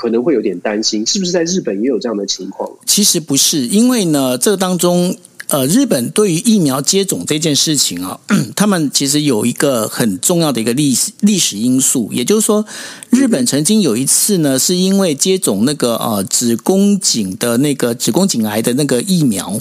[0.00, 2.70] 可能会有点担心，是不是在日本也有这样的情况？
[2.86, 5.16] 其实不是，因为呢，这个当中。
[5.50, 8.18] 呃，日本对于疫苗接种这件事情啊，
[8.54, 12.64] 他们其实有一个很重要的一个历史历史因素，也就是说，
[13.10, 19.60] 日本曾经有一次呢，是因为接种那个呃子宫颈的那个子宫颈癌的那个疫苗，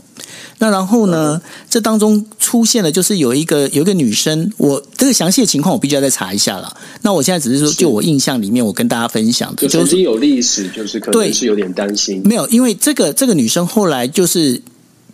[0.59, 6.77] 那然后呢，这当中出现了就是有一个有一个女生，我这个详细的情况我必须要再查一下了。
[7.01, 14.61] 那我现在只是说，就我印象里面，我跟大家分享的，就曾经有历史，就是可能是有点担心，没有，因为这个这个女生后来就是。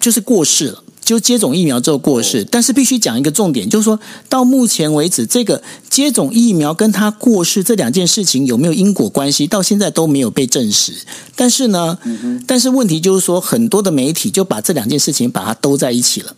[0.05, 2.45] 就是过世了，就接种疫苗之后过世。
[2.51, 3.99] 但是必须讲一个重点，就是说
[4.29, 10.93] 到目前为止，这个接种疫苗跟他过世这两件事情有没有因果关系，到现在都没有被证实。
[11.35, 11.97] 但是呢，
[12.45, 16.35] 但是问题就是说，很多的媒体就把这两件事情把它兜在一起了。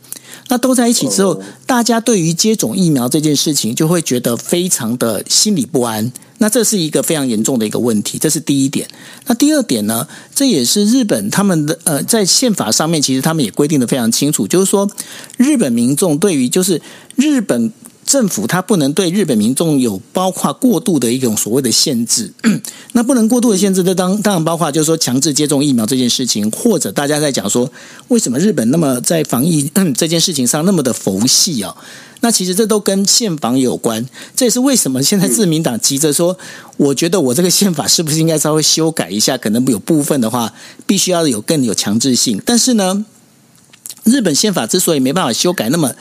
[0.48, 6.10] 那兜在一起之后，大家对于接种疫苗这件事情就会觉得非常的心理不安。
[6.40, 8.88] 那这是一个非常严重的一个问题，这是第一点。
[9.26, 10.08] 那第二点呢？
[10.36, 14.90] 这也是日本他们的呃，在宪法上面，其实他们也规定的非常清楚，就是说，
[15.38, 16.80] 日本民众对于就是
[17.16, 17.72] 日本
[18.06, 22.32] 政府，他不能对日本民众有包括过度的一种所谓的限制。
[22.94, 27.70] 那不能过度的限制，这当当然包括就是说强制接种疫苗这件事情，或者大家在讲说，
[28.10, 31.76] 为什么日本那么在防疫这件事情上那么的佛系啊？
[32.22, 34.06] 那其实这都跟宪法有关，
[34.36, 36.38] 这也是为什么现在自民党急着说，
[36.78, 39.38] 我觉得我这个宪法是不是应该稍微修改一下？
[39.38, 40.54] 可能有部分的话，
[40.86, 42.42] 必须要有更有强制性。
[42.44, 43.06] 但是呢，
[44.04, 45.94] 日本宪法之所以没办法修改那么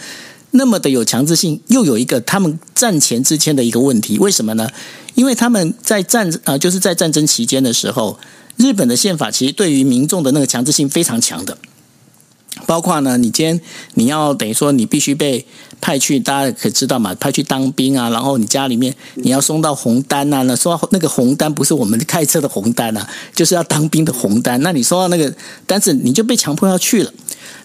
[0.52, 4.70] 那么的有强制性，又有一个他们战前之前的一个问题，为什么呢？
[5.14, 8.18] 因为他们在战啊，就是在战争期间的时候，
[8.56, 11.58] 日本的宪法其实对于民众的那个强制性非常强的。
[12.64, 13.60] 包括呢，你今天
[13.94, 15.44] 你要等于说你必须被
[15.80, 24.60] 派去，大家可以知道嘛，派去当兵啊，然后你家里面你要送到红单啊，那收到那个红单不是我们开车的红单啊，就是要当兵的红单。
[24.62, 25.32] 那你收到那个
[25.66, 27.12] 单子，你就被强迫要去了。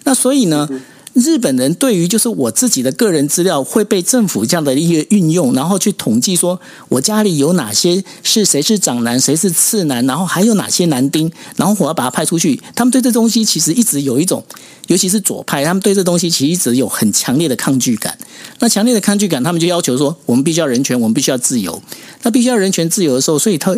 [0.04, 0.68] 那所以呢，
[1.14, 12.62] 日本人对于就是我自己的个人资料会被政府这样的一个运用，然后去统计说我家里有哪些是谁是长男，谁是次男，然后还有哪些男丁，然后我要把他派出去。
[12.76, 14.44] 他们对这东西其实一直有一种。
[14.92, 18.18] 尤其是左派，他们对这东西其实一直有很强烈的抗拒感。
[18.60, 21.82] 那强烈的抗拒感，他们就要求说，我们必须要人权，我们必须要自由。
[22.24, 23.74] 那必须要人权自由的时候，所以他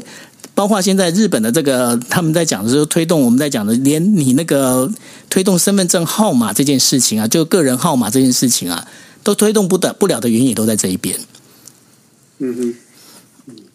[0.55, 4.91] 包括现在日本的这个他们在讲的时候推动，我们在讲的连你那个
[5.30, 8.88] 推动身份证号码这件事情啊，就个人号码这件事情啊，
[9.22, 11.16] 都推动不得不了的原因也都在这一边。
[12.39, 12.76] 嗯哼。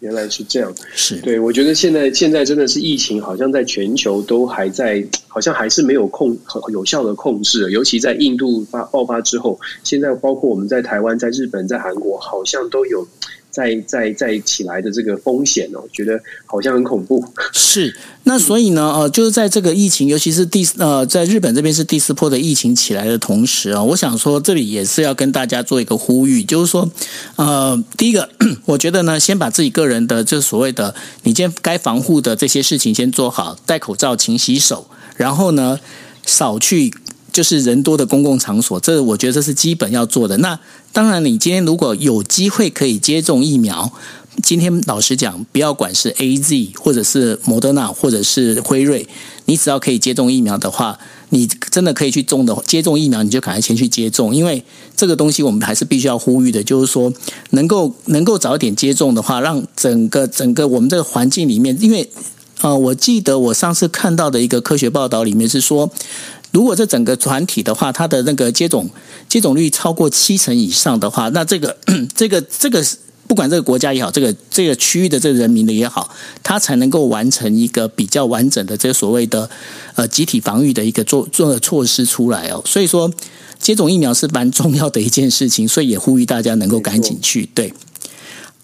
[0.00, 13.06] 原来是这样，是对，我觉得现在现在真的是疫情，好像在全球都还在，好像还是没有控很有效的控制，尤其在印度发爆发之后，现在包括我们在台湾、在日本、在韩国，好像都有。
[13.51, 17.24] 在在在起来的这个风险哦，觉得好像很恐怖。
[17.53, 26.90] 是，那所以呢，呃，就是在这个疫情，尤其是第呃，在日本这边是第四波的疫情起来的同时啊，我想说这里也是要跟大家做一个呼吁，就是说，
[27.36, 28.28] 呃，第一个，
[28.66, 35.80] 我觉得呢，先把自己个人的这所谓的你今天该防护的这些事情先做好，戴口罩、勤洗手，然后呢，
[36.24, 36.92] 少去。
[37.39, 40.36] 就是人多的公共场所，这我觉得这是基本要做的。
[40.39, 40.59] 那
[40.93, 43.93] 当然，你今天如果有机会可以接种疫苗，
[44.43, 49.07] 今天老实讲，不要管是 AZ 或者是莫德纳或者是辉瑞，
[49.45, 54.34] 你只要可以接种疫苗的话，你真的可以去种的接种疫苗，你就赶快先去接种。
[54.34, 54.64] 因为
[54.97, 57.12] 这个东西我们还是必须要呼吁的，就是说
[57.51, 62.11] 能够能够早点接种的话，让整个整个我们这个环境里面，因为
[62.62, 65.89] 呃，我记得我上次看到的一个科学报道里面是说。
[66.51, 68.88] 如果这整个团体的话，它的那个接种
[69.28, 71.76] 接种率超过七成以上的话，那这个
[72.14, 72.82] 这个这个
[73.26, 76.11] 不管这个国家也好，这个这个区域的这个人民的也好，
[76.42, 79.49] 它才能够完成一个比较完整的这个所谓的
[79.94, 82.62] 呃集体防御的一个做做的措施出来哦。
[82.64, 83.12] 所以说，
[83.59, 87.46] 接种疫苗是蛮重要的一件事情，所以也呼吁大家能够赶紧去。
[87.55, 87.74] 对，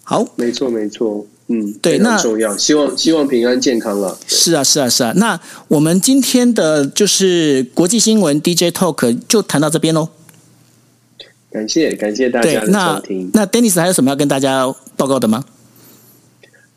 [0.02, 1.26] 好，没错，没错。
[1.48, 2.56] 嗯，对，那重要。
[2.56, 4.18] 希望希望平安健康了。
[4.26, 5.12] 是啊，是啊，是啊。
[5.16, 5.38] 那
[5.68, 10.08] 我们今天的就是国际新闻 DJ Talk 就谈到这边喽。
[11.52, 13.30] 感谢感谢大家的收听。
[13.32, 14.66] 那那 Dennis 还有什么要跟大家
[14.96, 15.44] 报告的吗？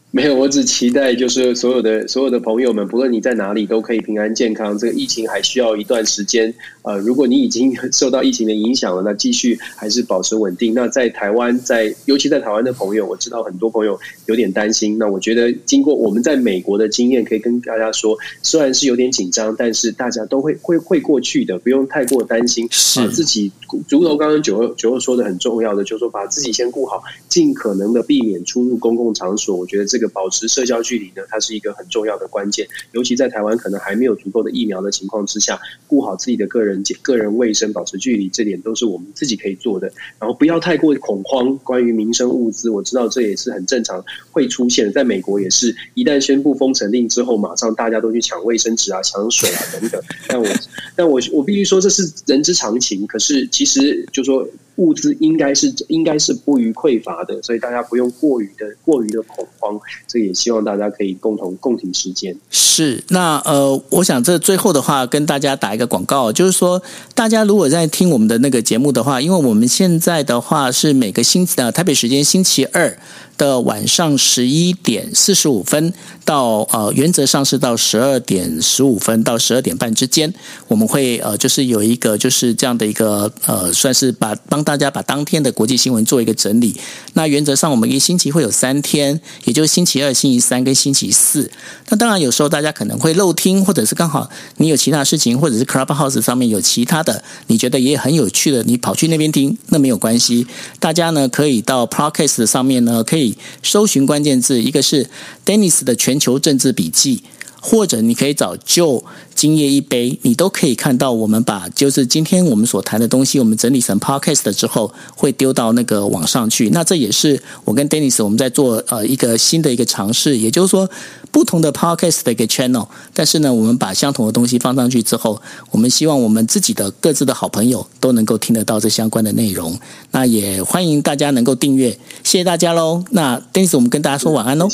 [0.09, 4.75] 没有，我只期待就是所有的所有的朋友们，不论你在哪里，都可以平安健康。
[4.77, 6.51] 这个疫情还需要一段时间。
[6.83, 10.73] 呃，如果你已经 受到疫情的影响了，那继续还是保持稳定。
[10.73, 14.97] 那在台湾，在尤其在台湾的朋友，我知道很多朋友有点担心。
[14.97, 22.65] 那我觉得，经过我们在美国的经验，可以跟大家说，虽然是有点紧张，但是大家都会会会过去的，不用太过担心。
[22.71, 23.51] 是、呃、自己，
[23.89, 29.53] 如同刚刚九二九二说的很重要的，就是说把自己先顾好，尽可能的避免出入公共场所。
[29.57, 32.67] 我觉得这这个保持社交距离呢，它是一个很重要的关键。
[32.91, 36.83] 尤其在台湾可能还没有足够的疫苗的情况之下，顾好自己的个人。
[37.01, 39.91] 个人卫生，保持距离，这点都是我们自己可以做的。
[40.19, 44.93] 然后不要太过恐慌，关于民生物资，我知道这也是很正常会出现。
[44.93, 50.01] 在美国也是一旦宣布封城令之后，马上大家都去抢卫生纸啊、抢水啊等等。
[50.27, 50.47] 但我
[50.95, 53.07] 但我我必须说，这是人之常情。
[53.07, 54.47] 可是其实就说。
[54.77, 59.79] 物资应该是应该是不予匮乏的，所以大家不用过于的过于的恐慌。
[60.07, 62.35] 这也希望大家可以共同共体时间。
[62.49, 66.81] 是，那呃，我想这最后的话跟大家打一个广告，就是说，
[67.13, 72.97] 大家如果在听我们的那个节目的话，因为我们现在的话是每个星期的台北时间星期二。
[73.37, 75.93] 的晚上十一点四十五分
[76.25, 80.33] 到呃，原则上是到十二点十五分到十二点半之间，
[80.67, 86.75] 我们会呃，就是有一个就是这样的一个呃，算是把帮大家把当天的国际新闻做一个整理。
[87.13, 91.49] 那原则上我们一星期会有三天，也就是星期二、星期三跟星期四。
[91.89, 100.45] 那当然有时候大家可能会漏听，或者是刚好你有其他事情，或者是 Clubhouse 上面有其他的你觉得也很有趣的，你跑去那边听，那没有关系。
[100.79, 103.26] 大家呢可以到 Podcast 上面呢可以。
[103.63, 105.07] 搜寻关键字，一个是
[105.45, 107.23] Dennis 的全球政治笔记，
[107.69, 109.03] 或者你可以找就
[109.35, 116.69] 今夜一杯，你都可以看到我们把就是今天我们所谈的东西，我们整理成 Podcast 之后，会丢到那个网上去。
[116.69, 120.89] 那这也是我跟 Dennis 我们在做呃一个新的一个尝试，也就是说
[121.29, 125.41] 不同的 Podcast 的一个 channel，但是呢，我们把相同的东西放上去之后，
[125.71, 129.77] 我们希望我们自己的各自的好朋友都能够听得到这相关的内容。
[130.11, 131.91] 那也欢迎大家能够订阅，
[132.23, 133.03] 谢谢大家喽。
[133.11, 134.69] 那 Dennis 我们跟大家说晚安喽。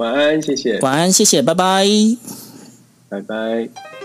[0.00, 0.80] 晚安，谢谢。
[0.80, 1.84] 晚安，谢谢，拜拜。
[3.10, 3.99] 拜拜。